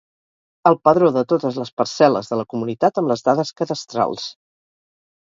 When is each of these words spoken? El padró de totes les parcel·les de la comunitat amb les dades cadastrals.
El 0.67 0.75
padró 0.87 1.09
de 1.17 1.21
totes 1.33 1.59
les 1.63 1.69
parcel·les 1.81 2.29
de 2.31 2.39
la 2.39 2.45
comunitat 2.53 2.97
amb 3.01 3.11
les 3.11 3.23
dades 3.27 3.51
cadastrals. 3.61 4.25